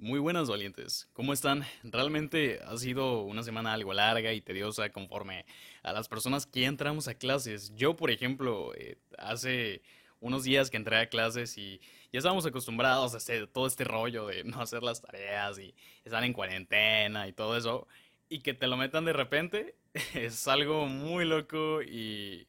[0.00, 1.64] Muy buenas valientes, ¿cómo están?
[1.82, 5.44] Realmente ha sido una semana algo larga y tediosa conforme
[5.82, 7.74] a las personas que entramos a clases.
[7.74, 9.82] Yo, por ejemplo, eh, hace
[10.20, 11.80] unos días que entré a clases y
[12.12, 15.74] ya estábamos acostumbrados a todo este rollo de no hacer las tareas y
[16.04, 17.88] estar en cuarentena y todo eso,
[18.28, 19.74] y que te lo metan de repente
[20.14, 22.46] es algo muy loco y,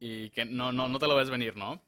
[0.00, 1.82] y que no, no, no te lo ves venir, ¿no?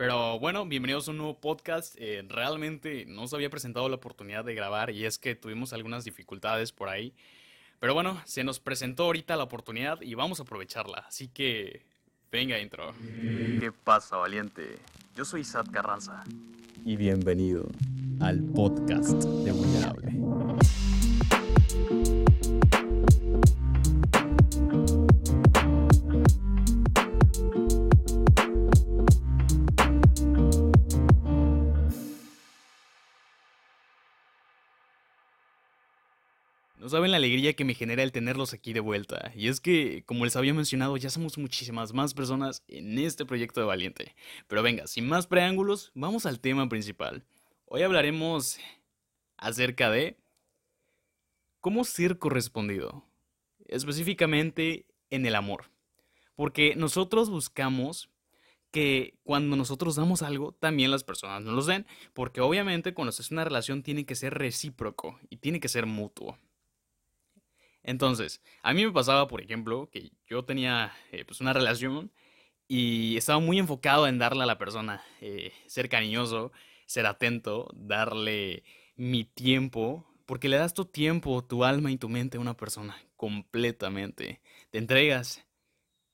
[0.00, 1.94] Pero bueno, bienvenidos a un nuevo podcast.
[1.98, 6.04] Eh, realmente no se había presentado la oportunidad de grabar y es que tuvimos algunas
[6.04, 7.12] dificultades por ahí.
[7.80, 11.04] Pero bueno, se nos presentó ahorita la oportunidad y vamos a aprovecharla.
[11.06, 11.84] Así que,
[12.32, 12.94] venga intro.
[13.60, 14.78] ¿Qué pasa, valiente?
[15.14, 16.24] Yo soy Sad Carranza.
[16.82, 17.68] Y bienvenido
[18.20, 20.14] al podcast de Vulnerable.
[36.90, 39.32] Saben la alegría que me genera el tenerlos aquí de vuelta.
[39.34, 43.60] Y es que, como les había mencionado, ya somos muchísimas más personas en este proyecto
[43.60, 44.14] de Valiente.
[44.46, 47.24] Pero venga, sin más preámbulos, vamos al tema principal.
[47.64, 48.58] Hoy hablaremos
[49.36, 50.18] acerca de
[51.60, 53.04] cómo ser correspondido.
[53.66, 55.70] Específicamente en el amor.
[56.34, 58.10] Porque nosotros buscamos
[58.70, 61.86] que cuando nosotros damos algo, también las personas nos lo den.
[62.14, 66.38] Porque obviamente cuando es una relación tiene que ser recíproco y tiene que ser mutuo.
[67.82, 72.12] Entonces, a mí me pasaba, por ejemplo, que yo tenía eh, pues una relación
[72.68, 76.52] y estaba muy enfocado en darle a la persona, eh, ser cariñoso,
[76.86, 78.64] ser atento, darle
[78.96, 82.96] mi tiempo, porque le das tu tiempo, tu alma y tu mente a una persona
[83.16, 84.40] completamente.
[84.70, 85.44] Te entregas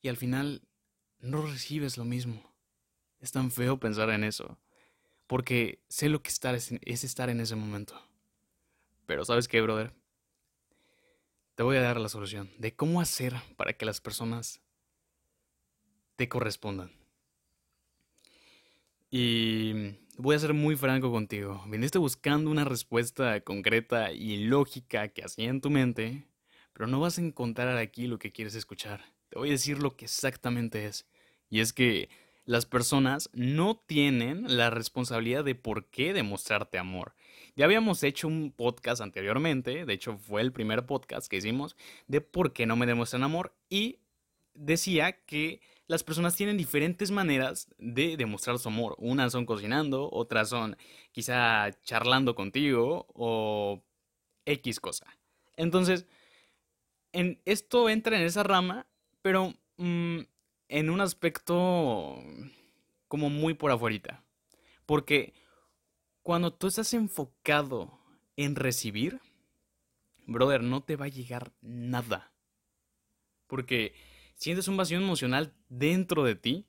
[0.02, 0.62] y al final
[1.18, 2.54] no recibes lo mismo.
[3.20, 4.58] Es tan feo pensar en eso,
[5.26, 8.00] porque sé lo que estar es, es estar en ese momento.
[9.06, 9.92] Pero ¿sabes qué, brother?
[11.56, 14.60] Te voy a dar la solución de cómo hacer para que las personas
[16.14, 16.92] te correspondan.
[19.10, 21.64] Y voy a ser muy franco contigo.
[21.66, 26.26] Viniste buscando una respuesta concreta y lógica que hacía en tu mente,
[26.74, 29.02] pero no vas a encontrar aquí lo que quieres escuchar.
[29.30, 31.06] Te voy a decir lo que exactamente es.
[31.48, 32.10] Y es que
[32.46, 37.14] las personas no tienen la responsabilidad de por qué demostrarte amor.
[37.56, 42.20] Ya habíamos hecho un podcast anteriormente, de hecho fue el primer podcast que hicimos, de
[42.20, 43.98] por qué no me demuestran amor y
[44.54, 48.94] decía que las personas tienen diferentes maneras de demostrar su amor.
[48.98, 50.76] Unas son cocinando, otras son
[51.12, 53.82] quizá charlando contigo o
[54.44, 55.06] X cosa.
[55.56, 56.06] Entonces,
[57.12, 58.86] en, esto entra en esa rama,
[59.22, 60.20] pero mm,
[60.68, 62.22] en un aspecto
[63.08, 64.24] como muy por afuera.
[64.84, 65.34] Porque
[66.22, 67.98] cuando tú estás enfocado
[68.36, 69.20] en recibir,
[70.26, 72.32] brother, no te va a llegar nada.
[73.46, 73.94] Porque
[74.34, 76.66] sientes un vacío emocional dentro de ti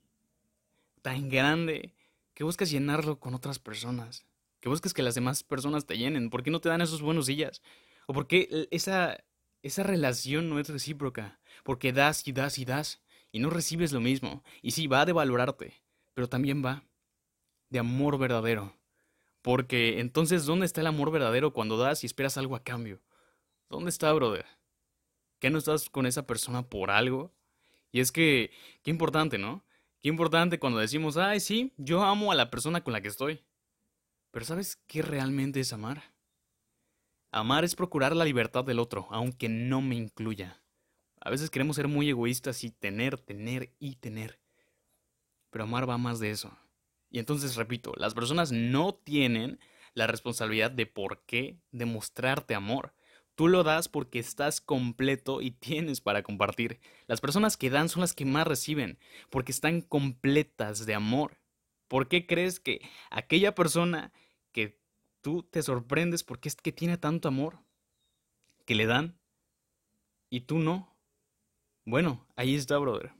[1.01, 1.93] tan grande
[2.33, 4.25] que buscas llenarlo con otras personas.
[4.59, 6.29] Que buscas que las demás personas te llenen.
[6.29, 7.61] ¿Por qué no te dan esos buenos días?
[8.05, 9.23] ¿O por qué esa,
[9.61, 11.39] esa relación no es recíproca?
[11.63, 14.43] Porque das y das y das y no recibes lo mismo.
[14.61, 15.73] Y sí, va de valorarte,
[16.13, 16.83] pero también va
[17.69, 18.73] de amor verdadero.
[19.41, 23.01] Porque entonces, ¿dónde está el amor verdadero cuando das y esperas algo a cambio?
[23.69, 24.45] ¿Dónde está, brother?
[25.39, 27.33] ¿Qué no estás con esa persona por algo?
[27.91, 28.51] Y es que,
[28.83, 29.63] qué importante, ¿no?
[30.01, 33.43] Qué importante cuando decimos, ay, sí, yo amo a la persona con la que estoy.
[34.31, 36.03] Pero ¿sabes qué realmente es amar?
[37.31, 40.61] Amar es procurar la libertad del otro, aunque no me incluya.
[41.27, 44.39] A veces queremos ser muy egoístas y tener, tener y tener.
[45.49, 46.57] Pero amar va más de eso.
[47.09, 49.59] Y entonces, repito, las personas no tienen
[49.93, 52.93] la responsabilidad de por qué demostrarte amor.
[53.35, 56.79] Tú lo das porque estás completo y tienes para compartir.
[57.07, 58.97] Las personas que dan son las que más reciben,
[59.29, 61.41] porque están completas de amor.
[61.89, 62.79] ¿Por qué crees que
[63.09, 64.13] aquella persona
[64.53, 64.79] que
[65.19, 67.59] tú te sorprendes porque es que tiene tanto amor,
[68.65, 69.19] que le dan,
[70.29, 70.96] y tú no?
[71.87, 73.13] Bueno, ahí está, brother.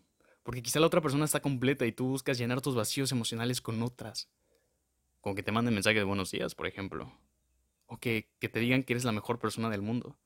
[0.44, 3.82] Porque quizá la otra persona está completa y tú buscas llenar tus vacíos emocionales con
[3.82, 4.30] otras.
[5.22, 7.18] Con que te manden mensaje de buenos días, por ejemplo.
[7.86, 10.18] O que, que te digan que eres la mejor persona del mundo.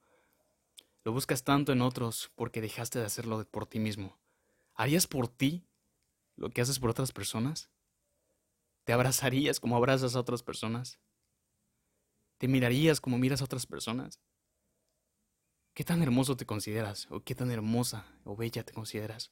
[1.03, 4.17] Lo buscas tanto en otros porque dejaste de hacerlo por ti mismo.
[4.73, 5.67] ¿Harías por ti
[6.35, 7.69] lo que haces por otras personas?
[8.85, 10.97] ¿Te abrazarías como abrazas a otras personas?
[12.39, 14.19] ¿Te mirarías como miras a otras personas?
[15.73, 17.07] ¿Qué tan hermoso te consideras?
[17.09, 19.31] ¿O qué tan hermosa o bella te consideras?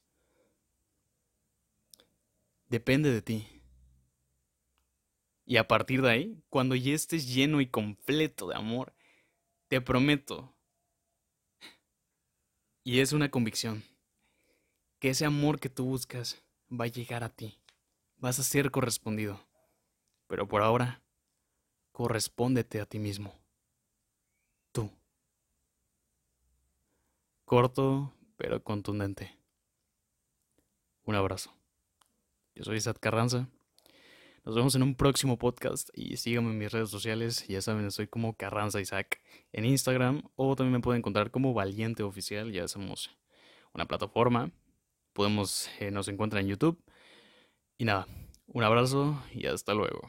[2.68, 3.62] Depende de ti.
[5.44, 8.94] Y a partir de ahí, cuando ya estés lleno y completo de amor,
[9.68, 10.54] te prometo,
[12.84, 13.82] y es una convicción,
[15.00, 17.58] que ese amor que tú buscas va a llegar a ti.
[18.16, 19.40] Vas a ser correspondido.
[20.26, 21.02] Pero por ahora,
[21.92, 23.34] correspóndete a ti mismo.
[24.72, 24.90] Tú.
[27.50, 29.36] Corto, pero contundente.
[31.02, 31.52] Un abrazo.
[32.54, 33.48] Yo soy Isaac Carranza.
[34.44, 37.44] Nos vemos en un próximo podcast y síganme en mis redes sociales.
[37.48, 39.20] Ya saben, estoy como Carranza Isaac
[39.50, 42.52] en Instagram o también me pueden encontrar como Valiente Oficial.
[42.52, 43.10] Ya somos
[43.74, 44.52] una plataforma.
[45.12, 46.80] Podemos, eh, nos encuentran en YouTube.
[47.78, 48.06] Y nada,
[48.46, 50.08] un abrazo y hasta luego.